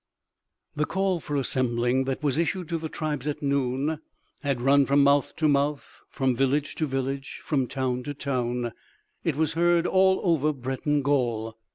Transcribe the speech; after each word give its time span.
The 0.75 0.87
call 0.87 1.19
for 1.19 1.35
assembling 1.35 2.05
that 2.05 2.23
was 2.23 2.39
issued 2.39 2.67
to 2.69 2.79
the 2.79 2.89
tribes 2.89 3.27
at 3.27 3.43
noon, 3.43 3.99
had 4.41 4.59
run 4.59 4.87
from 4.87 5.03
mouth 5.03 5.35
to 5.35 5.47
mouth, 5.47 6.01
from 6.09 6.35
village 6.35 6.73
to 6.77 6.87
village, 6.87 7.39
from 7.43 7.67
town 7.67 8.01
to 8.05 8.15
town. 8.15 8.71
It 9.23 9.35
was 9.35 9.53
heard 9.53 9.85
all 9.85 10.19
over 10.23 10.53
Breton 10.53 11.03
Gaul. 11.03 11.55